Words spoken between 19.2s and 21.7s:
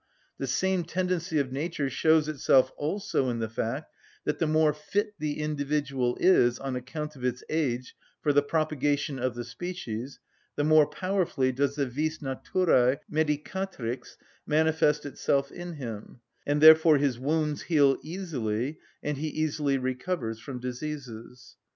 easily recovers from diseases.